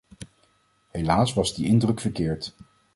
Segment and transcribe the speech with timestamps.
[0.87, 2.55] Helaas was die indruk verkeerd.